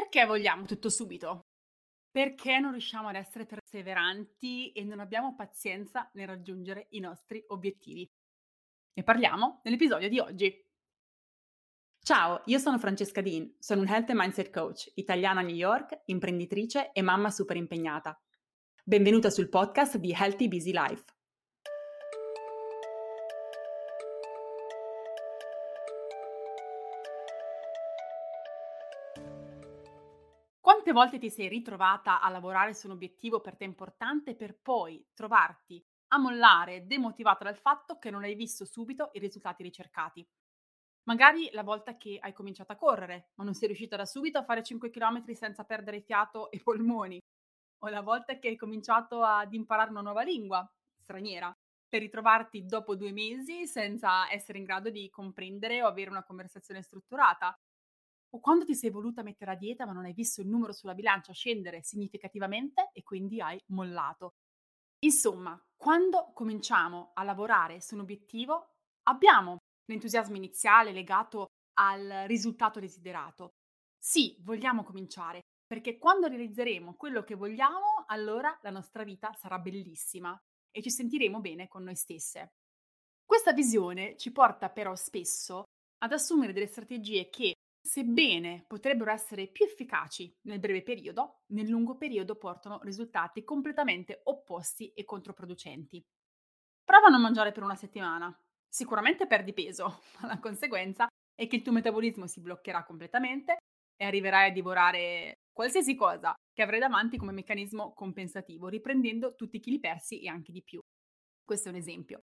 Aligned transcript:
Perché 0.00 0.24
vogliamo 0.24 0.64
tutto 0.64 0.88
subito? 0.88 1.40
Perché 2.10 2.58
non 2.58 2.70
riusciamo 2.70 3.08
ad 3.08 3.16
essere 3.16 3.44
perseveranti 3.44 4.72
e 4.72 4.82
non 4.82 4.98
abbiamo 4.98 5.34
pazienza 5.34 6.08
nel 6.14 6.26
raggiungere 6.26 6.86
i 6.92 7.00
nostri 7.00 7.44
obiettivi. 7.48 8.10
Ne 8.94 9.02
parliamo 9.02 9.60
nell'episodio 9.62 10.08
di 10.08 10.18
oggi. 10.18 10.66
Ciao, 12.02 12.40
io 12.46 12.58
sono 12.58 12.78
Francesca 12.78 13.20
Dean, 13.20 13.54
sono 13.58 13.82
un 13.82 13.88
Health 13.88 14.08
and 14.08 14.18
Mindset 14.18 14.50
Coach, 14.50 14.90
italiana 14.94 15.40
a 15.40 15.44
New 15.44 15.54
York, 15.54 16.00
imprenditrice 16.06 16.92
e 16.92 17.02
mamma 17.02 17.28
super 17.28 17.56
impegnata. 17.56 18.18
Benvenuta 18.82 19.28
sul 19.28 19.50
podcast 19.50 19.98
di 19.98 20.12
Healthy 20.18 20.48
Busy 20.48 20.72
Life. 20.72 21.04
Quante 30.60 30.92
volte 30.92 31.18
ti 31.18 31.30
sei 31.30 31.48
ritrovata 31.48 32.20
a 32.20 32.28
lavorare 32.28 32.74
su 32.74 32.86
un 32.86 32.92
obiettivo 32.92 33.40
per 33.40 33.56
te 33.56 33.64
importante 33.64 34.34
per 34.34 34.58
poi 34.60 35.04
trovarti 35.14 35.82
a 36.08 36.18
mollare 36.18 36.86
demotivata 36.86 37.44
dal 37.44 37.56
fatto 37.56 37.98
che 37.98 38.10
non 38.10 38.24
hai 38.24 38.34
visto 38.34 38.64
subito 38.64 39.10
i 39.14 39.18
risultati 39.18 39.62
ricercati? 39.62 40.26
Magari 41.04 41.50
la 41.52 41.62
volta 41.62 41.96
che 41.96 42.18
hai 42.20 42.32
cominciato 42.32 42.72
a 42.72 42.76
correre, 42.76 43.30
ma 43.36 43.44
non 43.44 43.54
sei 43.54 43.68
riuscita 43.68 43.96
da 43.96 44.04
subito 44.06 44.38
a 44.38 44.44
fare 44.44 44.62
5 44.62 44.90
km 44.90 45.34
senza 45.34 45.64
perdere 45.64 46.02
fiato 46.02 46.50
e 46.50 46.60
polmoni, 46.62 47.18
o 47.84 47.88
la 47.88 48.02
volta 48.02 48.38
che 48.38 48.48
hai 48.48 48.56
cominciato 48.56 49.22
ad 49.22 49.52
imparare 49.54 49.90
una 49.90 50.02
nuova 50.02 50.22
lingua 50.22 50.68
straniera, 50.98 51.54
per 51.88 52.00
ritrovarti 52.00 52.66
dopo 52.66 52.96
due 52.96 53.12
mesi 53.12 53.66
senza 53.66 54.30
essere 54.30 54.58
in 54.58 54.64
grado 54.64 54.90
di 54.90 55.08
comprendere 55.10 55.82
o 55.82 55.86
avere 55.88 56.10
una 56.10 56.22
conversazione 56.24 56.82
strutturata, 56.82 57.58
o 58.30 58.40
quando 58.40 58.64
ti 58.64 58.74
sei 58.74 58.90
voluta 58.90 59.22
mettere 59.22 59.52
a 59.52 59.56
dieta 59.56 59.86
ma 59.86 59.92
non 59.92 60.04
hai 60.04 60.12
visto 60.12 60.40
il 60.40 60.48
numero 60.48 60.72
sulla 60.72 60.94
bilancia 60.94 61.32
scendere 61.32 61.82
significativamente 61.82 62.90
e 62.92 63.02
quindi 63.02 63.40
hai 63.40 63.58
mollato. 63.68 64.34
Insomma, 65.00 65.58
quando 65.76 66.30
cominciamo 66.34 67.10
a 67.14 67.22
lavorare 67.22 67.80
su 67.80 67.94
un 67.94 68.00
obiettivo, 68.00 68.74
abbiamo 69.04 69.56
l'entusiasmo 69.86 70.36
iniziale 70.36 70.92
legato 70.92 71.46
al 71.78 72.24
risultato 72.26 72.80
desiderato. 72.80 73.50
Sì, 73.98 74.36
vogliamo 74.40 74.82
cominciare, 74.82 75.40
perché 75.66 75.98
quando 75.98 76.26
realizzeremo 76.26 76.94
quello 76.94 77.22
che 77.22 77.34
vogliamo, 77.34 78.04
allora 78.06 78.56
la 78.62 78.70
nostra 78.70 79.04
vita 79.04 79.32
sarà 79.34 79.58
bellissima 79.58 80.38
e 80.70 80.82
ci 80.82 80.90
sentiremo 80.90 81.40
bene 81.40 81.68
con 81.68 81.82
noi 81.82 81.96
stesse. 81.96 82.52
Questa 83.24 83.52
visione 83.52 84.16
ci 84.16 84.32
porta 84.32 84.70
però 84.70 84.94
spesso 84.94 85.64
ad 85.98 86.12
assumere 86.12 86.52
delle 86.52 86.66
strategie 86.66 87.30
che 87.30 87.54
sebbene 87.80 88.64
potrebbero 88.66 89.10
essere 89.10 89.48
più 89.48 89.64
efficaci 89.64 90.36
nel 90.42 90.58
breve 90.58 90.82
periodo, 90.82 91.42
nel 91.48 91.68
lungo 91.68 91.96
periodo 91.96 92.36
portano 92.36 92.80
risultati 92.82 93.44
completamente 93.44 94.20
opposti 94.24 94.92
e 94.92 95.04
controproducenti. 95.04 96.04
Prova 96.84 97.06
a 97.06 97.10
non 97.10 97.20
mangiare 97.20 97.52
per 97.52 97.62
una 97.62 97.76
settimana. 97.76 98.36
Sicuramente 98.68 99.26
perdi 99.26 99.52
peso, 99.52 100.02
ma 100.20 100.28
la 100.28 100.38
conseguenza 100.38 101.08
è 101.34 101.46
che 101.46 101.56
il 101.56 101.62
tuo 101.62 101.72
metabolismo 101.72 102.26
si 102.26 102.40
bloccherà 102.40 102.84
completamente 102.84 103.58
e 103.96 104.04
arriverai 104.04 104.50
a 104.50 104.52
divorare 104.52 105.34
qualsiasi 105.52 105.94
cosa 105.94 106.34
che 106.52 106.62
avrai 106.62 106.78
davanti 106.78 107.16
come 107.16 107.32
meccanismo 107.32 107.92
compensativo, 107.92 108.68
riprendendo 108.68 109.34
tutti 109.34 109.56
i 109.56 109.60
chili 109.60 109.80
persi 109.80 110.20
e 110.20 110.28
anche 110.28 110.52
di 110.52 110.62
più. 110.62 110.80
Questo 111.44 111.68
è 111.68 111.72
un 111.72 111.78
esempio. 111.78 112.20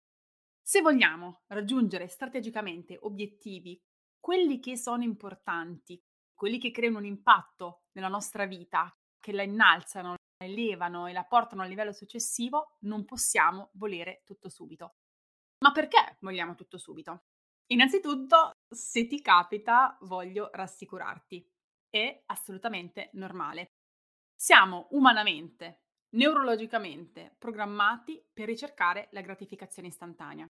Se 0.64 0.80
vogliamo 0.80 1.42
raggiungere 1.48 2.08
strategicamente 2.08 2.96
obiettivi 3.00 3.78
quelli 4.22 4.60
che 4.60 4.76
sono 4.76 5.02
importanti, 5.02 6.00
quelli 6.32 6.60
che 6.60 6.70
creano 6.70 6.98
un 6.98 7.04
impatto 7.04 7.86
nella 7.94 8.06
nostra 8.06 8.46
vita, 8.46 8.96
che 9.18 9.32
la 9.32 9.42
innalzano, 9.42 10.10
la 10.10 10.46
elevano 10.46 11.08
e 11.08 11.12
la 11.12 11.24
portano 11.24 11.62
al 11.62 11.68
livello 11.68 11.92
successivo, 11.92 12.76
non 12.82 13.04
possiamo 13.04 13.70
volere 13.72 14.22
tutto 14.24 14.48
subito. 14.48 14.94
Ma 15.58 15.72
perché 15.72 16.18
vogliamo 16.20 16.54
tutto 16.54 16.78
subito? 16.78 17.24
Innanzitutto, 17.72 18.52
se 18.72 19.08
ti 19.08 19.20
capita, 19.20 19.98
voglio 20.02 20.50
rassicurarti. 20.52 21.44
È 21.90 22.22
assolutamente 22.26 23.10
normale. 23.14 23.72
Siamo 24.36 24.86
umanamente, 24.90 25.82
neurologicamente 26.10 27.34
programmati 27.38 28.24
per 28.32 28.46
ricercare 28.46 29.08
la 29.10 29.20
gratificazione 29.20 29.88
istantanea. 29.88 30.46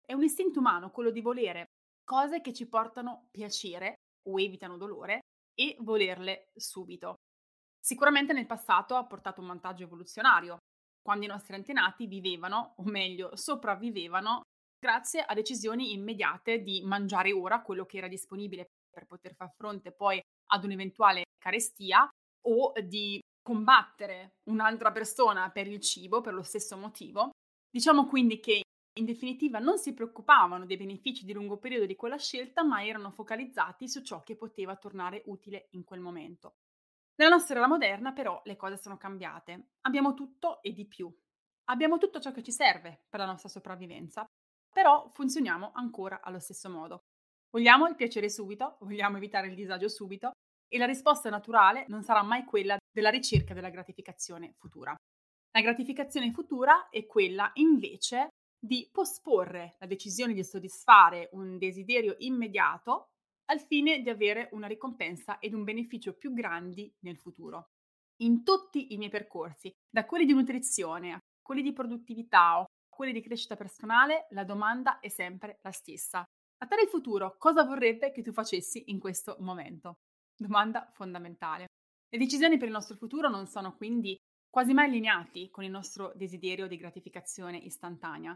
È 0.00 0.12
un 0.12 0.22
istinto 0.22 0.60
umano 0.60 0.92
quello 0.92 1.10
di 1.10 1.20
volere 1.20 1.66
cose 2.06 2.40
che 2.40 2.52
ci 2.52 2.68
portano 2.68 3.26
piacere 3.30 3.96
o 4.28 4.40
evitano 4.40 4.76
dolore 4.76 5.20
e 5.54 5.76
volerle 5.80 6.50
subito. 6.54 7.16
Sicuramente 7.80 8.32
nel 8.32 8.46
passato 8.46 8.94
ha 8.94 9.04
portato 9.04 9.40
un 9.40 9.48
vantaggio 9.48 9.84
evoluzionario, 9.84 10.58
quando 11.02 11.24
i 11.24 11.28
nostri 11.28 11.54
antenati 11.54 12.06
vivevano, 12.06 12.74
o 12.78 12.84
meglio, 12.84 13.36
sopravvivevano, 13.36 14.42
grazie 14.78 15.22
a 15.22 15.34
decisioni 15.34 15.92
immediate 15.92 16.62
di 16.62 16.82
mangiare 16.84 17.32
ora 17.32 17.62
quello 17.62 17.84
che 17.86 17.98
era 17.98 18.08
disponibile 18.08 18.66
per 18.90 19.06
poter 19.06 19.34
far 19.34 19.52
fronte 19.56 19.92
poi 19.92 20.20
ad 20.52 20.64
un'eventuale 20.64 21.24
carestia 21.38 22.08
o 22.48 22.72
di 22.82 23.20
combattere 23.42 24.36
un'altra 24.50 24.90
persona 24.90 25.50
per 25.50 25.66
il 25.68 25.80
cibo 25.80 26.20
per 26.20 26.34
lo 26.34 26.42
stesso 26.42 26.76
motivo. 26.76 27.30
Diciamo 27.68 28.06
quindi 28.06 28.40
che 28.40 28.62
in 28.98 29.04
definitiva 29.04 29.58
non 29.58 29.78
si 29.78 29.92
preoccupavano 29.94 30.66
dei 30.66 30.76
benefici 30.76 31.24
di 31.24 31.32
lungo 31.32 31.58
periodo 31.58 31.86
di 31.86 31.96
quella 31.96 32.18
scelta, 32.18 32.62
ma 32.62 32.84
erano 32.84 33.10
focalizzati 33.10 33.88
su 33.88 34.02
ciò 34.02 34.22
che 34.22 34.36
poteva 34.36 34.76
tornare 34.76 35.22
utile 35.26 35.68
in 35.72 35.84
quel 35.84 36.00
momento. 36.00 36.56
Nella 37.16 37.30
nostra 37.30 37.56
era 37.56 37.66
moderna 37.66 38.12
però 38.12 38.40
le 38.44 38.56
cose 38.56 38.76
sono 38.76 38.96
cambiate. 38.96 39.70
Abbiamo 39.82 40.14
tutto 40.14 40.62
e 40.62 40.72
di 40.72 40.86
più. 40.86 41.14
Abbiamo 41.68 41.98
tutto 41.98 42.20
ciò 42.20 42.32
che 42.32 42.42
ci 42.42 42.52
serve 42.52 43.04
per 43.08 43.20
la 43.20 43.26
nostra 43.26 43.48
sopravvivenza, 43.48 44.24
però 44.72 45.10
funzioniamo 45.12 45.72
ancora 45.74 46.20
allo 46.22 46.38
stesso 46.38 46.68
modo. 46.70 47.04
Vogliamo 47.50 47.86
il 47.86 47.96
piacere 47.96 48.28
subito, 48.28 48.76
vogliamo 48.80 49.16
evitare 49.16 49.48
il 49.48 49.54
disagio 49.54 49.88
subito 49.88 50.30
e 50.68 50.78
la 50.78 50.86
risposta 50.86 51.30
naturale 51.30 51.86
non 51.88 52.02
sarà 52.02 52.22
mai 52.22 52.44
quella 52.44 52.76
della 52.92 53.10
ricerca 53.10 53.54
della 53.54 53.70
gratificazione 53.70 54.54
futura. 54.58 54.94
La 55.52 55.60
gratificazione 55.62 56.32
futura 56.32 56.88
è 56.90 57.06
quella 57.06 57.50
invece 57.54 58.28
di 58.58 58.88
posporre 58.90 59.76
la 59.78 59.86
decisione 59.86 60.32
di 60.32 60.42
soddisfare 60.42 61.28
un 61.32 61.58
desiderio 61.58 62.16
immediato 62.18 63.10
al 63.46 63.60
fine 63.60 64.02
di 64.02 64.10
avere 64.10 64.48
una 64.52 64.66
ricompensa 64.66 65.38
ed 65.38 65.54
un 65.54 65.64
beneficio 65.64 66.14
più 66.14 66.32
grandi 66.32 66.92
nel 67.00 67.18
futuro. 67.18 67.70
In 68.22 68.42
tutti 68.42 68.92
i 68.92 68.96
miei 68.96 69.10
percorsi, 69.10 69.70
da 69.88 70.04
quelli 70.04 70.24
di 70.24 70.32
nutrizione 70.32 71.12
a 71.12 71.18
quelli 71.42 71.62
di 71.62 71.72
produttività 71.72 72.60
o 72.60 72.64
quelli 72.88 73.12
di 73.12 73.20
crescita 73.20 73.56
personale, 73.56 74.26
la 74.30 74.44
domanda 74.44 75.00
è 75.00 75.08
sempre 75.08 75.58
la 75.62 75.70
stessa. 75.70 76.24
A 76.58 76.66
te 76.66 76.80
il 76.80 76.88
futuro, 76.88 77.36
cosa 77.38 77.62
vorrebbe 77.64 78.10
che 78.10 78.22
tu 78.22 78.32
facessi 78.32 78.90
in 78.90 78.98
questo 78.98 79.36
momento? 79.40 79.98
Domanda 80.34 80.90
fondamentale. 80.92 81.66
Le 82.08 82.18
decisioni 82.18 82.56
per 82.56 82.68
il 82.68 82.72
nostro 82.72 82.96
futuro 82.96 83.28
non 83.28 83.46
sono 83.46 83.76
quindi 83.76 84.16
quasi 84.56 84.72
mai 84.72 84.86
allineati 84.86 85.50
con 85.50 85.64
il 85.64 85.70
nostro 85.70 86.14
desiderio 86.14 86.66
di 86.66 86.78
gratificazione 86.78 87.58
istantanea. 87.58 88.34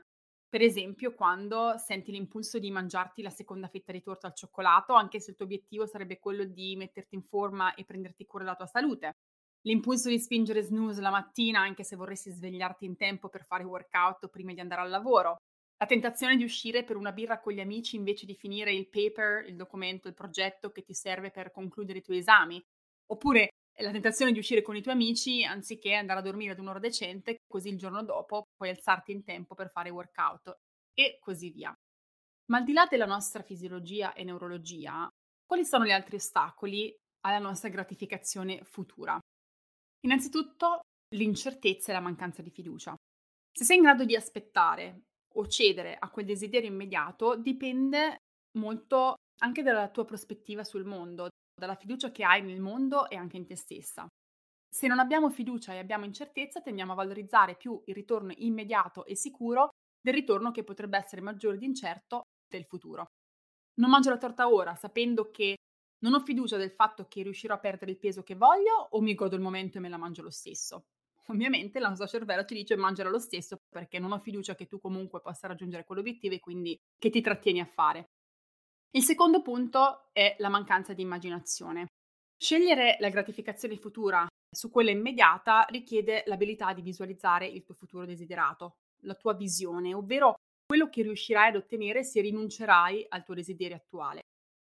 Per 0.51 0.61
esempio, 0.61 1.15
quando 1.15 1.79
senti 1.79 2.13
l'impulso 2.13 2.59
di 2.59 2.71
mangiarti 2.71 3.23
la 3.23 3.31
seconda 3.31 3.69
fetta 3.69 3.91
di 3.91 4.03
torta 4.03 4.27
al 4.27 4.35
cioccolato, 4.35 4.93
anche 4.93 5.19
se 5.19 5.31
il 5.31 5.37
tuo 5.37 5.47
obiettivo 5.47 5.87
sarebbe 5.87 6.19
quello 6.19 6.45
di 6.45 6.77
metterti 6.77 7.15
in 7.15 7.23
forma 7.23 7.73
e 7.73 7.87
prenderti 7.87 8.27
cura 8.27 8.45
della 8.45 8.55
tua 8.55 8.67
salute. 8.67 9.15
L'impulso 9.63 10.11
di 10.11 10.19
spingere 10.19 10.61
snooze 10.61 11.01
la 11.01 11.09
mattina, 11.09 11.61
anche 11.61 11.85
se 11.85 11.97
vorresti 11.97 12.31
svegliarti 12.31 12.85
in 12.85 12.99
tempo 12.99 13.31
per 13.31 13.47
fare 13.47 13.65
workout 13.65 14.29
prima 14.29 14.53
di 14.53 14.61
andare 14.61 14.83
al 14.83 14.91
lavoro. 14.91 15.37
La 15.79 15.87
tentazione 15.87 16.37
di 16.37 16.45
uscire 16.45 16.85
per 16.85 16.97
una 16.97 17.13
birra 17.13 17.41
con 17.41 17.55
gli 17.55 17.61
amici 17.61 17.97
invece 17.97 18.27
di 18.27 18.35
finire 18.35 18.75
il 18.75 18.91
paper, 18.91 19.47
il 19.47 19.57
documento, 19.57 20.07
il 20.07 20.13
progetto 20.13 20.71
che 20.71 20.83
ti 20.83 20.93
serve 20.93 21.31
per 21.31 21.51
concludere 21.51 22.01
i 22.01 22.03
tuoi 22.03 22.19
esami. 22.19 22.63
Oppure 23.07 23.53
la 23.77 23.91
tentazione 23.91 24.33
di 24.33 24.39
uscire 24.39 24.63
con 24.63 24.77
i 24.77 24.83
tuoi 24.83 24.95
amici 24.95 25.45
anziché 25.45 25.95
andare 25.95 26.21
a 26.21 26.23
dormire 26.23 26.53
ad 26.53 26.59
un'ora 26.59 26.79
decente, 26.79 27.37
così 27.47 27.69
il 27.69 27.79
giorno 27.79 28.03
dopo 28.03 28.45
puoi 28.57 28.71
alzarti 28.71 29.13
in 29.13 29.25
tempo 29.25 29.55
per 29.55 29.71
fare 29.71 29.91
workout 29.91 30.53
e 30.93 31.19
così 31.21 31.51
via. 31.51 31.73
Ma 32.51 32.59
al 32.59 32.65
di 32.65 32.73
là 32.73 32.87
della 32.87 33.07
nostra 33.07 33.43
fisiologia 33.43 34.13
e 34.13 34.25
neurologia, 34.25 35.09
quali 35.47 35.65
sono 35.65 35.85
gli 35.85 35.93
altri 35.93 36.17
ostacoli 36.17 36.95
alla 37.21 37.39
nostra 37.39 37.69
gratificazione 37.69 38.63
futura? 38.65 39.19
Innanzitutto 40.01 40.81
l'incertezza 41.15 41.91
e 41.91 41.95
la 41.95 42.01
mancanza 42.01 42.43
di 42.43 42.51
fiducia. 42.51 42.95
Se 43.53 43.65
sei 43.65 43.77
in 43.77 43.83
grado 43.83 44.05
di 44.05 44.17
aspettare 44.17 45.03
o 45.35 45.47
cedere 45.47 45.97
a 45.97 46.11
quel 46.11 46.25
desiderio 46.25 46.69
immediato 46.69 47.37
dipende 47.37 48.19
molto 48.59 49.15
anche 49.43 49.63
dalla 49.63 49.89
tua 49.91 50.05
prospettiva 50.05 50.65
sul 50.65 50.85
mondo, 50.85 51.29
dalla 51.61 51.77
fiducia 51.77 52.11
che 52.11 52.25
hai 52.25 52.43
nel 52.43 52.61
mondo 52.61 53.09
e 53.09 53.17
anche 53.17 53.37
in 53.37 53.47
te 53.47 53.57
stessa. 53.57 54.07
Se 54.73 54.87
non 54.87 54.99
abbiamo 54.99 55.31
fiducia 55.31 55.73
e 55.75 55.79
abbiamo 55.79 56.05
incertezza, 56.05 56.61
tendiamo 56.61 56.93
a 56.93 56.97
valorizzare 56.97 57.57
più 57.57 57.81
il 57.87 57.95
ritorno 57.95 58.33
immediato 58.37 59.05
e 59.05 59.17
sicuro 59.17 59.71
del 60.01 60.15
ritorno 60.15 60.51
che 60.53 60.65
potrebbe 60.65 60.99
essere 60.99 61.21
maggiore 61.21 61.57
ed 61.57 61.63
incerto 61.63 62.23
del 62.49 62.65
futuro. 62.65 63.07
Non 63.81 63.91
mangio 63.91 64.11
la 64.11 64.19
torta 64.19 64.49
ora, 64.53 64.75
sapendo 64.77 65.31
che 65.31 65.57
Non 66.03 66.15
ho 66.15 66.21
fiducia 66.21 66.57
del 66.57 66.71
fatto 66.73 67.07
che 67.09 67.23
riuscirò 67.23 67.55
a 67.55 67.59
perdere 67.59 67.91
il 67.93 67.99
peso 67.99 68.23
che 68.23 68.35
voglio 68.35 68.89
o 68.91 69.01
mi 69.03 69.15
godo 69.15 69.37
il 69.37 69.43
momento 69.43 69.79
e 69.79 69.81
me 69.83 69.91
la 69.91 69.99
mangio 69.99 70.23
lo 70.23 70.31
stesso? 70.31 70.87
Ovviamente 71.29 71.79
il 71.79 71.85
nostro 71.85 72.07
cervello 72.07 72.45
ti 72.45 72.55
dice 72.55 72.77
mangiala 72.77 73.11
lo 73.11 73.19
stesso 73.19 73.57
perché 73.69 73.99
non 73.99 74.13
ho 74.13 74.19
fiducia 74.19 74.55
che 74.55 74.67
tu 74.67 74.79
comunque 74.81 75.21
possa 75.21 75.47
raggiungere 75.47 75.85
quell'obiettivo 75.85 76.35
e 76.35 76.41
quindi 76.41 76.79
che 76.99 77.11
ti 77.11 77.21
trattieni 77.21 77.61
a 77.61 77.67
fare. 77.67 78.11
Il 78.93 79.05
secondo 79.05 79.41
punto 79.41 80.09
è 80.13 80.35
la 80.39 80.49
mancanza 80.49 80.95
di 80.95 81.03
immaginazione. 81.03 81.87
Scegliere 82.37 82.97
la 82.99 83.09
gratificazione 83.09 83.77
futura 83.77 84.27
su 84.53 84.69
quella 84.69 84.91
immediata 84.91 85.65
richiede 85.69 86.25
l'abilità 86.27 86.73
di 86.73 86.83
visualizzare 86.83 87.47
il 87.47 87.63
tuo 87.63 87.75
futuro 87.75 88.05
desiderato, 88.05 88.79
la 89.03 89.15
tua 89.15 89.35
visione, 89.35 89.95
ovvero 89.95 90.35
quello 90.67 90.89
che 90.89 91.03
riuscirai 91.03 91.51
ad 91.51 91.57
ottenere 91.57 92.03
se 92.03 92.21
rinuncerai 92.21 93.07
al 93.11 93.23
tuo 93.23 93.35
desiderio 93.35 93.77
attuale. 93.77 94.23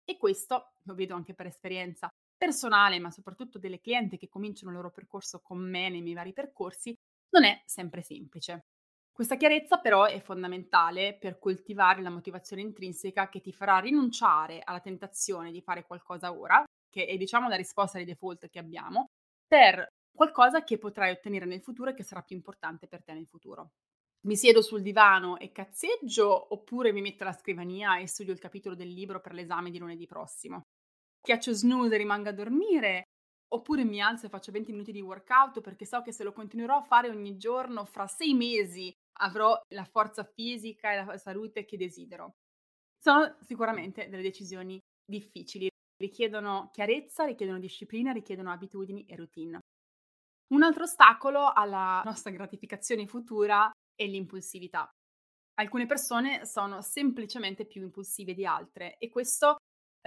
E 0.04 0.18
questo 0.18 0.72
lo 0.84 0.96
vedo 0.96 1.14
anche 1.14 1.36
per 1.36 1.46
esperienza 1.46 2.10
personale, 2.36 2.98
ma 2.98 3.12
soprattutto 3.12 3.60
delle 3.60 3.80
clienti 3.80 4.18
che 4.18 4.30
cominciano 4.30 4.72
il 4.72 4.78
loro 4.78 4.92
percorso 4.92 5.42
con 5.42 5.60
me 5.60 5.90
nei 5.90 6.02
miei 6.02 6.16
vari 6.16 6.34
percorsi, 6.34 6.92
non 7.30 7.44
è 7.44 7.62
sempre 7.66 8.02
semplice. 8.02 8.62
Questa 9.18 9.36
chiarezza 9.36 9.80
però 9.80 10.06
è 10.06 10.20
fondamentale 10.20 11.18
per 11.20 11.40
coltivare 11.40 12.04
la 12.04 12.12
motivazione 12.12 12.62
intrinseca 12.62 13.30
che 13.30 13.42
ti 13.42 13.52
farà 13.52 13.80
rinunciare 13.80 14.62
alla 14.64 14.80
tentazione 14.80 15.52
di 15.52 15.60
fare 15.60 15.88
qualcosa 15.88 16.32
ora, 16.38 16.64
che 16.88 17.08
è 17.08 17.18
diciamo 17.18 17.48
la 17.48 17.56
risposta 17.56 17.98
di 17.98 18.06
default 18.06 18.48
che 18.48 18.60
abbiamo, 18.60 19.08
per 19.48 19.88
qualcosa 20.16 20.64
che 20.64 20.78
potrai 20.78 21.10
ottenere 21.10 21.46
nel 21.46 21.64
futuro 21.64 21.90
e 21.90 21.94
che 21.96 22.04
sarà 22.04 22.22
più 22.22 22.36
importante 22.36 22.86
per 22.86 23.04
te 23.04 23.14
nel 23.14 23.26
futuro. 23.26 23.72
Mi 24.28 24.36
siedo 24.36 24.62
sul 24.62 24.84
divano 24.84 25.40
e 25.40 25.52
cazzeggio 25.52 26.54
oppure 26.54 26.92
mi 26.92 27.02
metto 27.02 27.24
alla 27.24 27.34
scrivania 27.34 27.98
e 27.98 28.06
studio 28.06 28.34
il 28.34 28.40
capitolo 28.40 28.76
del 28.76 28.94
libro 28.94 29.20
per 29.20 29.34
l'esame 29.34 29.72
di 29.72 29.80
lunedì 29.80 30.06
prossimo. 30.06 30.62
Schiaccio 31.24 31.54
snooze 31.54 31.96
e 31.96 31.98
rimango 31.98 32.30
a 32.30 32.34
dormire 32.34 33.06
oppure 33.48 33.84
mi 33.84 34.00
alzo 34.00 34.28
e 34.28 34.30
faccio 34.30 34.52
20 34.52 34.72
minuti 34.74 34.92
di 34.92 35.02
workout 35.02 35.62
perché 35.62 35.88
so 35.88 36.04
che 36.04 36.12
se 36.12 36.24
lo 36.24 36.34
continuerò 36.34 36.78
a 36.78 36.84
fare 36.84 37.10
ogni 37.10 37.36
giorno 37.38 37.84
fra 37.86 38.06
sei 38.06 38.36
mesi 38.36 38.94
avrò 39.18 39.60
la 39.70 39.86
forza 39.86 40.24
fisica 40.24 40.92
e 40.92 41.04
la 41.04 41.18
salute 41.18 41.66
che 41.66 41.78
desidero. 41.78 42.36
Sono 42.98 43.38
sicuramente 43.42 44.10
delle 44.10 44.24
decisioni 44.24 44.80
difficili, 45.06 45.70
richiedono 45.98 46.70
chiarezza, 46.72 47.26
richiedono 47.26 47.60
disciplina, 47.60 48.12
richiedono 48.12 48.52
abitudini 48.52 49.06
e 49.06 49.16
routine. 49.16 49.60
Un 50.54 50.64
altro 50.64 50.84
ostacolo 50.84 51.52
alla 51.52 52.02
nostra 52.06 52.32
gratificazione 52.32 53.06
futura 53.06 53.70
è 53.94 54.06
l'impulsività. 54.06 54.90
Alcune 55.60 55.86
persone 55.86 56.46
sono 56.46 56.82
semplicemente 56.82 57.66
più 57.66 57.82
impulsive 57.82 58.34
di 58.34 58.46
altre 58.46 58.98
e 58.98 59.10
questo 59.10 59.58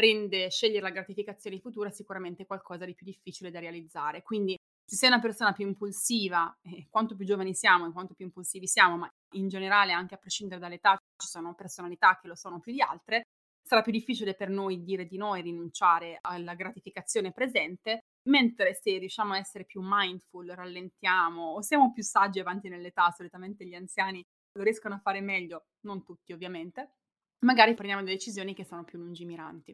rende 0.01 0.49
scegliere 0.49 0.83
la 0.83 0.91
gratificazione 0.91 1.59
futura 1.59 1.91
sicuramente 1.91 2.47
qualcosa 2.47 2.85
di 2.85 2.95
più 2.95 3.05
difficile 3.05 3.51
da 3.51 3.59
realizzare. 3.59 4.23
Quindi 4.23 4.57
se 4.91 4.97
sei 4.97 5.09
una 5.09 5.21
persona 5.21 5.53
più 5.53 5.65
impulsiva, 5.65 6.53
eh, 6.63 6.89
quanto 6.91 7.15
più 7.15 7.25
giovani 7.25 7.55
siamo 7.55 7.87
e 7.87 7.93
quanto 7.93 8.15
più 8.15 8.25
impulsivi 8.25 8.67
siamo, 8.67 8.97
ma 8.97 9.09
in 9.35 9.47
generale 9.47 9.93
anche 9.93 10.15
a 10.15 10.19
prescindere 10.19 10.61
dall'età 10.61 10.97
ci 11.17 11.29
sono 11.29 11.55
personalità 11.55 12.19
che 12.21 12.27
lo 12.27 12.35
sono 12.35 12.59
più 12.59 12.73
di 12.73 12.83
altre, 12.83 13.23
sarà 13.63 13.83
più 13.83 13.93
difficile 13.93 14.35
per 14.35 14.49
noi 14.49 14.83
dire 14.83 15.07
di 15.07 15.17
no 15.17 15.37
e 15.37 15.43
rinunciare 15.43 16.19
alla 16.21 16.55
gratificazione 16.55 17.31
presente, 17.31 18.01
mentre 18.29 18.75
se 18.75 18.99
riusciamo 18.99 19.35
a 19.35 19.39
essere 19.39 19.65
più 19.65 19.81
mindful, 19.81 20.49
rallentiamo 20.49 21.53
o 21.53 21.63
siamo 21.63 21.93
più 21.93 22.03
saggi 22.03 22.41
avanti 22.41 22.69
nell'età, 22.69 23.13
solitamente 23.13 23.65
gli 23.65 23.77
anziani 23.77 24.21
lo 24.55 24.65
riescono 24.65 24.97
a 24.97 24.99
fare 24.99 25.21
meglio, 25.21 25.67
non 25.83 26.03
tutti 26.03 26.33
ovviamente, 26.33 26.95
magari 27.45 27.75
prendiamo 27.75 28.03
delle 28.03 28.17
decisioni 28.17 28.55
che 28.55 28.65
sono 28.65 28.83
più 28.83 28.99
lungimiranti. 28.99 29.71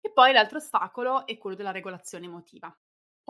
E 0.00 0.12
poi 0.12 0.32
l'altro 0.32 0.58
ostacolo 0.58 1.26
è 1.26 1.36
quello 1.38 1.56
della 1.56 1.72
regolazione 1.72 2.26
emotiva, 2.26 2.72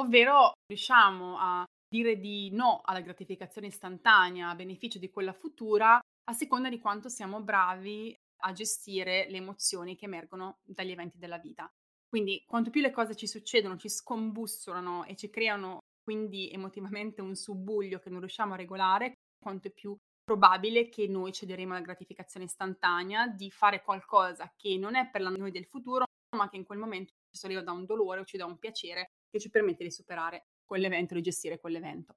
ovvero 0.00 0.52
riusciamo 0.66 1.36
a 1.38 1.64
dire 1.88 2.18
di 2.18 2.50
no 2.50 2.80
alla 2.84 3.00
gratificazione 3.00 3.68
istantanea 3.68 4.48
a 4.48 4.54
beneficio 4.54 4.98
di 4.98 5.10
quella 5.10 5.32
futura 5.32 5.98
a 6.26 6.32
seconda 6.32 6.68
di 6.68 6.80
quanto 6.80 7.08
siamo 7.08 7.40
bravi 7.40 8.14
a 8.42 8.52
gestire 8.52 9.28
le 9.30 9.36
emozioni 9.36 9.96
che 9.96 10.06
emergono 10.06 10.58
dagli 10.62 10.90
eventi 10.90 11.18
della 11.18 11.38
vita. 11.38 11.70
Quindi 12.08 12.44
quanto 12.46 12.70
più 12.70 12.80
le 12.80 12.90
cose 12.90 13.14
ci 13.14 13.26
succedono, 13.26 13.76
ci 13.76 13.88
scombussolano 13.88 15.04
e 15.04 15.16
ci 15.16 15.30
creano 15.30 15.80
quindi 16.02 16.50
emotivamente 16.50 17.22
un 17.22 17.34
subbuglio 17.34 17.98
che 17.98 18.10
non 18.10 18.20
riusciamo 18.20 18.54
a 18.54 18.56
regolare, 18.56 19.14
quanto 19.40 19.70
più 19.70 19.96
probabile 20.22 20.88
che 20.88 21.06
noi 21.06 21.32
cederemo 21.32 21.72
alla 21.72 21.82
gratificazione 21.82 22.46
istantanea 22.46 23.26
di 23.26 23.50
fare 23.50 23.82
qualcosa 23.82 24.52
che 24.56 24.76
non 24.78 24.94
è 24.94 25.10
per 25.10 25.20
la 25.20 25.30
noi 25.30 25.50
del 25.50 25.66
futuro, 25.66 26.04
ma 26.36 26.48
che 26.48 26.56
in 26.56 26.64
quel 26.64 26.78
momento 26.78 27.12
ci 27.30 27.38
solleva 27.38 27.62
da 27.62 27.72
un 27.72 27.84
dolore 27.84 28.20
o 28.20 28.24
ci 28.24 28.36
dà 28.36 28.46
un 28.46 28.58
piacere 28.58 29.10
che 29.34 29.40
ci 29.40 29.50
permette 29.50 29.82
di 29.82 29.90
superare 29.90 30.46
quell'evento, 30.64 31.14
di 31.14 31.20
gestire 31.20 31.58
quell'evento. 31.58 32.14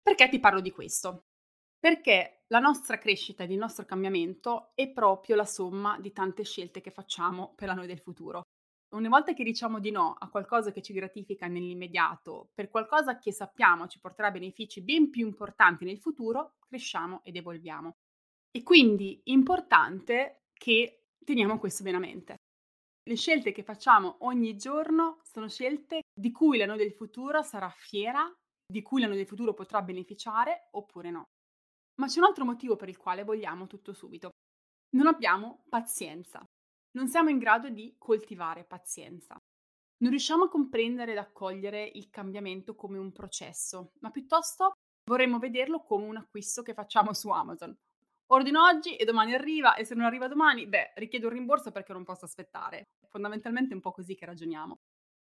Perché 0.00 0.28
ti 0.28 0.38
parlo 0.38 0.60
di 0.60 0.70
questo? 0.70 1.24
Perché 1.76 2.44
la 2.46 2.60
nostra 2.60 2.98
crescita 2.98 3.42
ed 3.42 3.50
il 3.50 3.58
nostro 3.58 3.84
cambiamento 3.84 4.70
è 4.76 4.88
proprio 4.92 5.34
la 5.34 5.44
somma 5.44 5.98
di 5.98 6.12
tante 6.12 6.44
scelte 6.44 6.80
che 6.80 6.92
facciamo 6.92 7.54
per 7.56 7.66
la 7.66 7.74
noi 7.74 7.88
del 7.88 7.98
futuro. 7.98 8.42
Una 8.94 9.08
volta 9.08 9.34
che 9.34 9.42
diciamo 9.42 9.80
di 9.80 9.90
no 9.90 10.14
a 10.16 10.28
qualcosa 10.28 10.70
che 10.70 10.82
ci 10.82 10.92
gratifica 10.92 11.48
nell'immediato, 11.48 12.50
per 12.54 12.70
qualcosa 12.70 13.18
che 13.18 13.32
sappiamo 13.32 13.88
ci 13.88 13.98
porterà 13.98 14.30
benefici 14.30 14.80
ben 14.82 15.10
più 15.10 15.26
importanti 15.26 15.84
nel 15.84 15.98
futuro, 15.98 16.54
cresciamo 16.60 17.24
ed 17.24 17.34
evolviamo. 17.34 17.96
E 18.52 18.62
quindi 18.62 19.20
è 19.24 19.32
importante 19.32 20.44
che 20.52 21.06
teniamo 21.24 21.58
questo 21.58 21.82
bene 21.82 21.96
a 21.96 22.00
mente. 22.00 22.35
Le 23.08 23.14
scelte 23.14 23.52
che 23.52 23.62
facciamo 23.62 24.16
ogni 24.22 24.56
giorno 24.56 25.20
sono 25.22 25.48
scelte 25.48 26.00
di 26.12 26.32
cui 26.32 26.58
la 26.58 26.66
noi 26.66 26.78
del 26.78 26.92
futuro 26.92 27.40
sarà 27.42 27.70
fiera, 27.70 28.28
di 28.66 28.82
cui 28.82 29.00
la 29.00 29.06
noi 29.06 29.16
del 29.16 29.28
futuro 29.28 29.54
potrà 29.54 29.80
beneficiare 29.80 30.66
oppure 30.72 31.10
no. 31.10 31.22
Ma 32.00 32.08
c'è 32.08 32.18
un 32.18 32.24
altro 32.24 32.44
motivo 32.44 32.74
per 32.74 32.88
il 32.88 32.96
quale 32.96 33.22
vogliamo 33.22 33.68
tutto 33.68 33.92
subito. 33.92 34.30
Non 34.96 35.06
abbiamo 35.06 35.62
pazienza. 35.68 36.44
Non 36.96 37.06
siamo 37.06 37.30
in 37.30 37.38
grado 37.38 37.68
di 37.68 37.94
coltivare 37.96 38.64
pazienza. 38.64 39.36
Non 39.98 40.10
riusciamo 40.10 40.44
a 40.44 40.48
comprendere 40.48 41.12
ed 41.12 41.18
accogliere 41.18 41.84
il 41.94 42.10
cambiamento 42.10 42.74
come 42.74 42.98
un 42.98 43.12
processo, 43.12 43.92
ma 44.00 44.10
piuttosto 44.10 44.72
vorremmo 45.08 45.38
vederlo 45.38 45.80
come 45.84 46.06
un 46.06 46.16
acquisto 46.16 46.62
che 46.62 46.74
facciamo 46.74 47.12
su 47.12 47.28
Amazon. 47.28 47.72
Ordino 48.28 48.64
oggi 48.64 48.96
e 48.96 49.04
domani 49.04 49.34
arriva 49.34 49.76
e 49.76 49.84
se 49.84 49.94
non 49.94 50.04
arriva 50.04 50.26
domani, 50.26 50.66
beh, 50.66 50.94
richiedo 50.96 51.28
un 51.28 51.34
rimborso 51.34 51.70
perché 51.70 51.92
non 51.92 52.02
posso 52.02 52.24
aspettare. 52.24 52.88
Fondamentalmente 53.08 53.70
è 53.70 53.74
un 53.74 53.80
po' 53.80 53.92
così 53.92 54.16
che 54.16 54.26
ragioniamo. 54.26 54.80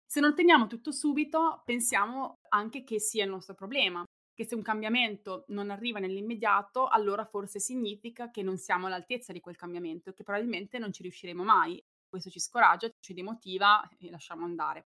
Se 0.06 0.20
non 0.20 0.30
otteniamo 0.30 0.68
tutto 0.68 0.92
subito, 0.92 1.62
pensiamo 1.64 2.38
anche 2.50 2.84
che 2.84 3.00
sia 3.00 3.24
il 3.24 3.30
nostro 3.30 3.54
problema, 3.54 4.04
che 4.32 4.44
se 4.44 4.54
un 4.54 4.62
cambiamento 4.62 5.44
non 5.48 5.70
arriva 5.70 5.98
nell'immediato, 5.98 6.86
allora 6.86 7.24
forse 7.24 7.58
significa 7.58 8.30
che 8.30 8.42
non 8.42 8.56
siamo 8.56 8.86
all'altezza 8.86 9.32
di 9.32 9.40
quel 9.40 9.56
cambiamento 9.56 10.10
e 10.10 10.14
che 10.14 10.22
probabilmente 10.22 10.78
non 10.78 10.92
ci 10.92 11.02
riusciremo 11.02 11.42
mai. 11.42 11.82
Questo 12.08 12.30
ci 12.30 12.38
scoraggia, 12.38 12.88
ci 13.00 13.14
demotiva 13.14 13.88
e 13.98 14.10
lasciamo 14.10 14.44
andare. 14.44 14.86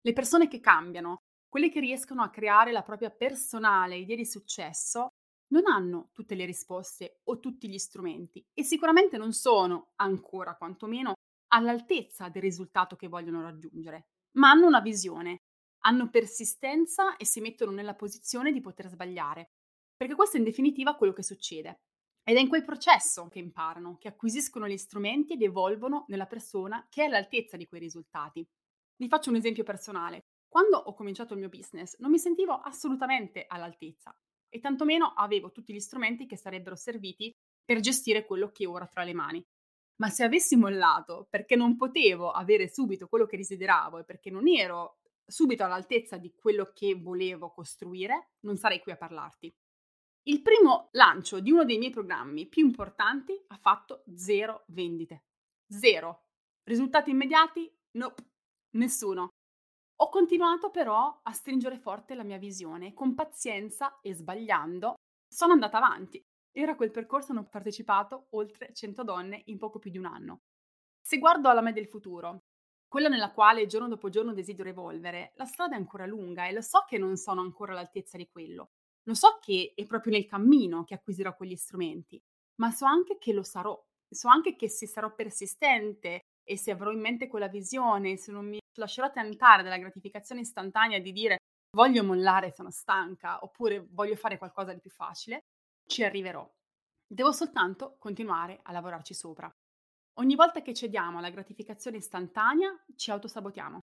Le 0.00 0.12
persone 0.12 0.48
che 0.48 0.58
cambiano, 0.58 1.22
quelle 1.48 1.70
che 1.70 1.80
riescono 1.80 2.22
a 2.22 2.30
creare 2.30 2.72
la 2.72 2.82
propria 2.82 3.10
personale 3.10 3.96
idea 3.96 4.16
di 4.16 4.26
successo, 4.26 5.10
non 5.48 5.66
hanno 5.66 6.10
tutte 6.12 6.34
le 6.34 6.44
risposte 6.44 7.20
o 7.24 7.38
tutti 7.38 7.68
gli 7.68 7.78
strumenti 7.78 8.44
e 8.52 8.64
sicuramente 8.64 9.16
non 9.16 9.32
sono 9.32 9.92
ancora, 9.96 10.56
quantomeno, 10.56 11.14
all'altezza 11.48 12.28
del 12.28 12.42
risultato 12.42 12.96
che 12.96 13.08
vogliono 13.08 13.42
raggiungere, 13.42 14.08
ma 14.32 14.50
hanno 14.50 14.66
una 14.66 14.80
visione, 14.80 15.38
hanno 15.84 16.10
persistenza 16.10 17.16
e 17.16 17.24
si 17.24 17.40
mettono 17.40 17.70
nella 17.70 17.94
posizione 17.94 18.52
di 18.52 18.60
poter 18.60 18.88
sbagliare. 18.88 19.50
Perché 19.96 20.14
questo 20.14 20.36
è 20.36 20.40
in 20.40 20.44
definitiva 20.44 20.96
quello 20.96 21.12
che 21.12 21.22
succede. 21.22 21.80
Ed 22.24 22.36
è 22.36 22.40
in 22.40 22.48
quel 22.48 22.64
processo 22.64 23.28
che 23.28 23.38
imparano, 23.38 23.96
che 23.98 24.08
acquisiscono 24.08 24.66
gli 24.66 24.76
strumenti 24.76 25.34
ed 25.34 25.42
evolvono 25.42 26.06
nella 26.08 26.26
persona 26.26 26.86
che 26.90 27.02
è 27.02 27.06
all'altezza 27.06 27.56
di 27.56 27.66
quei 27.66 27.80
risultati. 27.80 28.46
Vi 28.96 29.08
faccio 29.08 29.30
un 29.30 29.36
esempio 29.36 29.62
personale. 29.62 30.24
Quando 30.48 30.76
ho 30.76 30.92
cominciato 30.94 31.34
il 31.34 31.38
mio 31.38 31.48
business 31.48 31.96
non 31.98 32.10
mi 32.10 32.18
sentivo 32.18 32.54
assolutamente 32.54 33.44
all'altezza 33.46 34.16
e 34.56 34.60
tantomeno 34.60 35.12
avevo 35.14 35.52
tutti 35.52 35.72
gli 35.72 35.80
strumenti 35.80 36.26
che 36.26 36.36
sarebbero 36.36 36.76
serviti 36.76 37.34
per 37.64 37.80
gestire 37.80 38.24
quello 38.24 38.50
che 38.50 38.66
ho 38.66 38.72
ora 38.72 38.86
tra 38.86 39.04
le 39.04 39.14
mani. 39.14 39.44
Ma 39.96 40.08
se 40.08 40.24
avessi 40.24 40.56
mollato 40.56 41.26
perché 41.30 41.56
non 41.56 41.76
potevo 41.76 42.30
avere 42.30 42.68
subito 42.68 43.06
quello 43.06 43.26
che 43.26 43.36
desideravo 43.36 43.98
e 43.98 44.04
perché 44.04 44.30
non 44.30 44.46
ero 44.46 44.98
subito 45.26 45.64
all'altezza 45.64 46.16
di 46.18 46.32
quello 46.34 46.70
che 46.74 46.94
volevo 46.94 47.50
costruire, 47.50 48.32
non 48.40 48.56
sarei 48.56 48.80
qui 48.80 48.92
a 48.92 48.96
parlarti. 48.96 49.52
Il 50.28 50.42
primo 50.42 50.88
lancio 50.92 51.40
di 51.40 51.50
uno 51.50 51.64
dei 51.64 51.78
miei 51.78 51.92
programmi 51.92 52.46
più 52.46 52.64
importanti 52.64 53.40
ha 53.48 53.56
fatto 53.56 54.04
zero 54.14 54.64
vendite. 54.68 55.24
Zero. 55.68 56.24
Risultati 56.64 57.10
immediati? 57.10 57.72
Nope. 57.92 58.24
Nessuno. 58.70 59.30
Ho 60.00 60.10
continuato 60.10 60.70
però 60.70 61.20
a 61.22 61.32
stringere 61.32 61.78
forte 61.78 62.14
la 62.14 62.22
mia 62.22 62.36
visione, 62.36 62.92
con 62.92 63.14
pazienza 63.14 63.98
e 64.02 64.14
sbagliando, 64.14 64.96
sono 65.26 65.54
andata 65.54 65.78
avanti. 65.78 66.22
Era 66.52 66.76
quel 66.76 66.90
percorso 66.90 67.32
hanno 67.32 67.48
partecipato 67.48 68.26
oltre 68.30 68.74
100 68.74 69.02
donne 69.02 69.42
in 69.46 69.56
poco 69.56 69.78
più 69.78 69.90
di 69.90 69.96
un 69.96 70.04
anno. 70.04 70.40
Se 71.00 71.18
guardo 71.18 71.48
alla 71.48 71.62
me 71.62 71.72
del 71.72 71.88
futuro, 71.88 72.40
quella 72.86 73.08
nella 73.08 73.32
quale 73.32 73.66
giorno 73.66 73.88
dopo 73.88 74.10
giorno 74.10 74.34
desidero 74.34 74.68
evolvere, 74.68 75.32
la 75.36 75.46
strada 75.46 75.76
è 75.76 75.78
ancora 75.78 76.04
lunga 76.04 76.46
e 76.46 76.52
lo 76.52 76.60
so 76.60 76.84
che 76.86 76.98
non 76.98 77.16
sono 77.16 77.40
ancora 77.40 77.72
all'altezza 77.72 78.18
di 78.18 78.28
quello. 78.28 78.72
Lo 79.04 79.14
so 79.14 79.38
che 79.40 79.72
è 79.74 79.86
proprio 79.86 80.12
nel 80.12 80.26
cammino 80.26 80.84
che 80.84 80.94
acquisirò 80.94 81.34
quegli 81.34 81.56
strumenti, 81.56 82.20
ma 82.56 82.70
so 82.70 82.84
anche 82.84 83.16
che 83.16 83.32
lo 83.32 83.42
sarò. 83.42 83.82
So 84.08 84.28
anche 84.28 84.56
che 84.56 84.68
se 84.68 84.86
sarò 84.86 85.14
persistente 85.14 86.20
e 86.46 86.56
se 86.56 86.70
avrò 86.70 86.92
in 86.92 87.00
mente 87.00 87.26
quella 87.26 87.48
visione, 87.48 88.16
se 88.16 88.30
non 88.30 88.46
mi 88.46 88.58
lascerò 88.78 89.10
tentare 89.10 89.62
dalla 89.62 89.78
gratificazione 89.78 90.42
istantanea 90.42 91.00
di 91.00 91.12
dire 91.12 91.38
voglio 91.76 92.04
mollare, 92.04 92.52
sono 92.52 92.70
stanca, 92.70 93.42
oppure 93.42 93.86
voglio 93.90 94.14
fare 94.14 94.38
qualcosa 94.38 94.72
di 94.72 94.80
più 94.80 94.90
facile, 94.90 95.40
ci 95.86 96.04
arriverò. 96.04 96.48
Devo 97.06 97.32
soltanto 97.32 97.96
continuare 97.98 98.60
a 98.62 98.72
lavorarci 98.72 99.12
sopra. 99.12 99.52
Ogni 100.18 100.34
volta 100.34 100.62
che 100.62 100.72
cediamo 100.72 101.18
alla 101.18 101.30
gratificazione 101.30 101.98
istantanea, 101.98 102.84
ci 102.94 103.10
autosabotiamo 103.10 103.80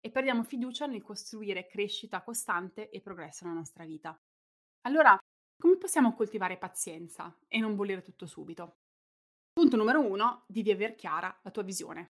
e 0.00 0.10
perdiamo 0.10 0.42
fiducia 0.42 0.86
nel 0.86 1.02
costruire 1.02 1.66
crescita 1.66 2.22
costante 2.22 2.90
e 2.90 3.00
progresso 3.00 3.44
nella 3.44 3.58
nostra 3.58 3.84
vita. 3.84 4.18
Allora, 4.82 5.18
come 5.58 5.76
possiamo 5.76 6.14
coltivare 6.14 6.58
pazienza 6.58 7.34
e 7.48 7.58
non 7.58 7.76
bollire 7.76 8.02
tutto 8.02 8.26
subito? 8.26 8.79
Punto 9.60 9.76
numero 9.76 10.00
uno, 10.00 10.44
devi 10.46 10.70
aver 10.70 10.94
chiara 10.94 11.38
la 11.42 11.50
tua 11.50 11.62
visione. 11.62 12.06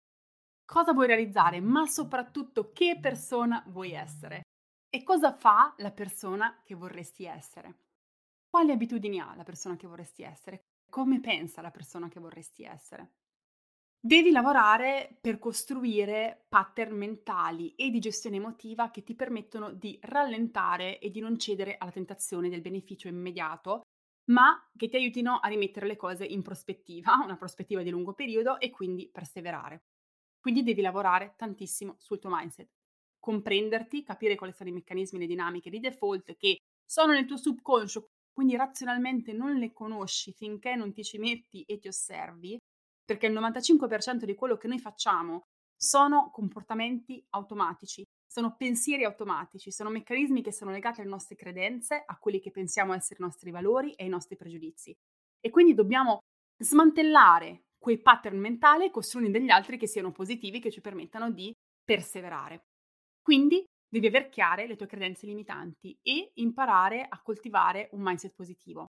Cosa 0.64 0.92
vuoi 0.92 1.08
realizzare, 1.08 1.60
ma 1.60 1.84
soprattutto 1.84 2.70
che 2.70 2.96
persona 3.00 3.64
vuoi 3.66 3.90
essere? 3.90 4.42
E 4.88 5.02
cosa 5.02 5.32
fa 5.32 5.74
la 5.78 5.90
persona 5.90 6.60
che 6.62 6.76
vorresti 6.76 7.24
essere? 7.24 7.78
Quali 8.48 8.70
abitudini 8.70 9.18
ha 9.18 9.34
la 9.34 9.42
persona 9.42 9.74
che 9.74 9.88
vorresti 9.88 10.22
essere? 10.22 10.60
Come 10.88 11.18
pensa 11.18 11.60
la 11.60 11.72
persona 11.72 12.06
che 12.06 12.20
vorresti 12.20 12.62
essere? 12.62 13.14
Devi 13.98 14.30
lavorare 14.30 15.18
per 15.20 15.40
costruire 15.40 16.46
pattern 16.48 16.96
mentali 16.96 17.74
e 17.74 17.90
di 17.90 17.98
gestione 17.98 18.36
emotiva 18.36 18.92
che 18.92 19.02
ti 19.02 19.16
permettono 19.16 19.72
di 19.72 19.98
rallentare 20.02 21.00
e 21.00 21.10
di 21.10 21.18
non 21.18 21.36
cedere 21.36 21.78
alla 21.78 21.90
tentazione 21.90 22.48
del 22.48 22.60
beneficio 22.60 23.08
immediato, 23.08 23.80
ma 24.30 24.56
che 24.76 24.88
ti 24.88 24.96
aiutino 24.96 25.38
a 25.38 25.48
rimettere 25.48 25.86
le 25.86 25.96
cose 25.96 26.24
in 26.24 26.42
prospettiva, 26.42 27.14
una 27.24 27.36
prospettiva 27.36 27.82
di 27.82 27.90
lungo 27.90 28.14
periodo 28.14 28.58
e 28.58 28.70
quindi 28.70 29.08
perseverare. 29.10 29.84
Quindi 30.40 30.62
devi 30.62 30.80
lavorare 30.80 31.34
tantissimo 31.36 31.96
sul 31.98 32.18
tuo 32.18 32.30
mindset, 32.32 32.70
comprenderti, 33.18 34.02
capire 34.02 34.36
quali 34.36 34.52
sono 34.52 34.70
i 34.70 34.72
meccanismi 34.72 35.18
le 35.18 35.26
dinamiche 35.26 35.68
di 35.68 35.80
default 35.80 36.34
che 36.36 36.56
sono 36.84 37.12
nel 37.12 37.26
tuo 37.26 37.36
subconscio, 37.36 38.06
quindi 38.32 38.56
razionalmente 38.56 39.32
non 39.32 39.56
le 39.56 39.72
conosci 39.72 40.32
finché 40.32 40.74
non 40.74 40.92
ti 40.92 41.04
ci 41.04 41.18
metti 41.18 41.62
e 41.62 41.78
ti 41.78 41.88
osservi 41.88 42.58
perché 43.04 43.26
il 43.26 43.32
95% 43.32 44.24
di 44.24 44.34
quello 44.34 44.56
che 44.56 44.68
noi 44.68 44.78
facciamo 44.78 45.42
sono 45.76 46.30
comportamenti 46.30 47.24
automatici, 47.30 48.04
sono 48.30 48.54
pensieri 48.56 49.04
automatici, 49.04 49.72
sono 49.72 49.90
meccanismi 49.90 50.40
che 50.40 50.52
sono 50.52 50.70
legati 50.70 51.00
alle 51.00 51.10
nostre 51.10 51.34
credenze, 51.34 52.02
a 52.06 52.16
quelli 52.16 52.38
che 52.38 52.52
pensiamo 52.52 52.94
essere 52.94 53.18
i 53.18 53.24
nostri 53.24 53.50
valori 53.50 53.92
e 53.94 54.04
ai 54.04 54.08
nostri 54.08 54.36
pregiudizi. 54.36 54.94
E 55.40 55.50
quindi 55.50 55.74
dobbiamo 55.74 56.18
smantellare 56.56 57.64
quei 57.76 58.00
pattern 58.00 58.38
mentali 58.38 58.84
e 58.84 58.90
costruire 58.90 59.32
degli 59.32 59.50
altri 59.50 59.78
che 59.78 59.88
siano 59.88 60.12
positivi, 60.12 60.60
che 60.60 60.70
ci 60.70 60.80
permettano 60.80 61.32
di 61.32 61.52
perseverare. 61.82 62.66
Quindi 63.20 63.64
devi 63.88 64.06
aver 64.06 64.28
chiare 64.28 64.68
le 64.68 64.76
tue 64.76 64.86
credenze 64.86 65.26
limitanti 65.26 65.98
e 66.00 66.30
imparare 66.34 67.06
a 67.08 67.20
coltivare 67.22 67.88
un 67.92 68.02
mindset 68.02 68.32
positivo 68.34 68.86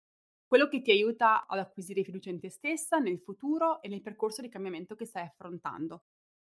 quello 0.52 0.68
che 0.68 0.82
ti 0.82 0.90
aiuta 0.90 1.46
ad 1.46 1.60
acquisire 1.60 2.04
fiducia 2.04 2.28
in 2.28 2.38
te 2.38 2.50
stessa, 2.50 2.98
nel 2.98 3.18
futuro 3.18 3.80
e 3.80 3.88
nel 3.88 4.02
percorso 4.02 4.42
di 4.42 4.50
cambiamento 4.50 4.94
che 4.94 5.06
stai 5.06 5.24
affrontando. 5.24 6.02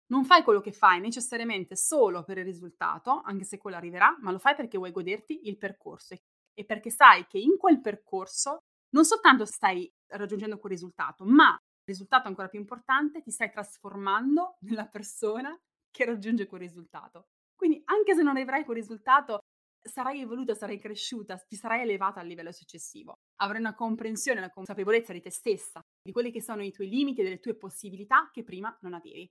Non 0.08 0.24
fai 0.24 0.44
quello 0.44 0.62
che 0.62 0.72
fai 0.72 1.00
necessariamente 1.00 1.76
solo 1.76 2.24
per 2.24 2.38
il 2.38 2.44
risultato, 2.46 3.22
anche 3.24 3.44
se 3.44 3.58
quello 3.58 3.78
arriverà, 3.78 4.16
ma 4.22 4.32
lo 4.32 4.40
fai 4.40 4.56
perché 4.56 4.78
vuoi 4.78 4.92
goderti 4.92 5.48
il 5.48 5.58
percorso 5.58 6.16
e 6.54 6.66
perché 6.66 6.90
sai 6.90 7.26
che 7.28 7.40
in 7.40 7.58
quel 7.58 7.82
percorso 7.82 8.60
non 8.90 9.04
soltanto 9.04 9.46
stai 9.46 9.92
raggiungendo 10.08 10.58
quel 10.58 10.72
risultato, 10.72 11.26
ma 11.26 11.58
risultato 11.86 12.28
ancora 12.28 12.48
più 12.48 12.60
importante, 12.60 13.22
ti 13.22 13.32
stai 13.32 13.52
trasformando 13.52 14.58
nella 14.66 14.88
persona 14.88 15.58
che 15.92 16.06
raggiunge 16.06 16.48
quel 16.48 16.62
risultato. 16.62 17.28
Quindi 17.56 17.82
anche 17.86 18.14
se 18.14 18.22
non 18.22 18.38
avrai 18.38 18.64
quel 18.64 18.78
risultato, 18.78 19.40
sarai 19.82 20.22
evoluta, 20.22 20.54
sarai 20.54 20.80
cresciuta, 20.80 21.38
ti 21.38 21.56
sarai 21.56 21.82
elevata 21.82 22.20
al 22.20 22.28
livello 22.28 22.52
successivo. 22.52 23.14
Avrai 23.42 23.60
una 23.60 23.76
comprensione, 23.76 24.40
una 24.40 24.50
consapevolezza 24.50 25.14
di 25.14 25.22
te 25.22 25.30
stessa, 25.30 25.80
di 26.02 26.12
quelli 26.12 26.32
che 26.32 26.42
sono 26.42 26.64
i 26.64 26.72
tuoi 26.72 26.90
limiti 26.90 27.22
e 27.22 27.24
delle 27.24 27.40
tue 27.40 27.56
possibilità 27.56 28.30
che 28.32 28.44
prima 28.44 28.76
non 28.82 28.94
avevi. 28.94 29.30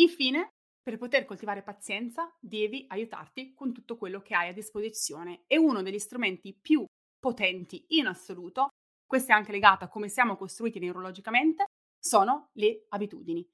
Infine, 0.00 0.50
per 0.82 0.96
poter 0.96 1.24
coltivare 1.24 1.62
pazienza, 1.62 2.34
devi 2.40 2.84
aiutarti 2.88 3.54
con 3.54 3.72
tutto 3.72 3.96
quello 3.96 4.20
che 4.22 4.34
hai 4.34 4.48
a 4.48 4.52
disposizione. 4.52 5.44
E 5.46 5.58
uno 5.58 5.82
degli 5.82 5.98
strumenti 5.98 6.54
più 6.54 6.84
potenti 7.18 7.84
in 7.90 8.06
assoluto, 8.06 8.68
questo 9.06 9.32
è 9.32 9.34
anche 9.34 9.52
legato 9.52 9.84
a 9.84 9.88
come 9.88 10.08
siamo 10.08 10.36
costruiti 10.36 10.78
neurologicamente, 10.78 11.66
sono 11.98 12.48
le 12.54 12.86
abitudini. 12.88 13.46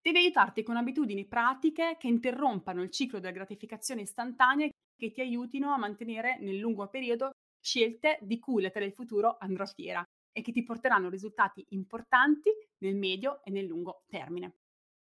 Devi 0.00 0.18
aiutarti 0.18 0.62
con 0.62 0.76
abitudini 0.76 1.26
pratiche 1.26 1.96
che 1.98 2.08
interrompano 2.08 2.82
il 2.82 2.90
ciclo 2.90 3.20
della 3.20 3.32
gratificazione 3.32 4.02
istantanea 4.02 4.68
che 4.94 5.10
ti 5.12 5.22
aiutino 5.22 5.72
a 5.72 5.78
mantenere 5.78 6.38
nel 6.40 6.58
lungo 6.58 6.88
periodo 6.88 7.30
scelte 7.58 8.18
di 8.20 8.38
cui 8.38 8.60
la 8.60 8.70
te 8.70 8.80
del 8.80 8.92
futuro 8.92 9.36
andrà 9.38 9.64
fiera 9.64 10.04
e 10.30 10.42
che 10.42 10.52
ti 10.52 10.62
porteranno 10.62 11.08
risultati 11.08 11.64
importanti 11.70 12.50
nel 12.82 12.96
medio 12.96 13.42
e 13.44 13.50
nel 13.50 13.64
lungo 13.64 14.02
termine. 14.06 14.63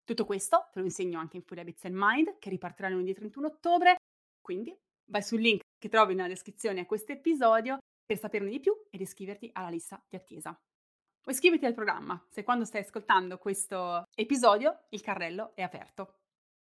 Tutto 0.08 0.24
questo 0.24 0.70
te 0.72 0.78
lo 0.78 0.86
insegno 0.86 1.18
anche 1.18 1.36
in 1.36 1.42
Full 1.42 1.58
Habits 1.58 1.84
and 1.84 1.94
Mind 1.94 2.38
che 2.38 2.48
ripartirà 2.48 2.88
lunedì 2.88 3.12
31 3.12 3.46
ottobre, 3.46 3.96
quindi 4.40 4.74
vai 5.04 5.22
sul 5.22 5.38
link 5.38 5.60
che 5.78 5.90
trovi 5.90 6.14
nella 6.14 6.28
descrizione 6.28 6.80
a 6.80 6.86
questo 6.86 7.12
episodio 7.12 7.76
per 8.06 8.16
saperne 8.18 8.48
di 8.48 8.58
più 8.58 8.74
ed 8.88 9.02
iscriverti 9.02 9.50
alla 9.52 9.68
lista 9.68 10.02
di 10.08 10.16
attesa. 10.16 10.58
O 11.26 11.30
iscriviti 11.30 11.66
al 11.66 11.74
programma 11.74 12.24
se 12.30 12.42
quando 12.42 12.64
stai 12.64 12.80
ascoltando 12.80 13.36
questo 13.36 14.04
episodio 14.16 14.86
il 14.88 15.02
carrello 15.02 15.54
è 15.54 15.60
aperto. 15.60 16.20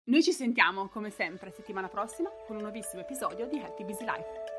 Noi 0.09 0.21
ci 0.21 0.31
sentiamo 0.31 0.87
come 0.89 1.09
sempre 1.09 1.49
settimana 1.49 1.87
prossima 1.87 2.29
con 2.45 2.57
un 2.57 2.61
nuovissimo 2.61 3.01
episodio 3.01 3.47
di 3.47 3.57
Happy 3.57 3.83
Busy 3.83 4.05
Life. 4.05 4.52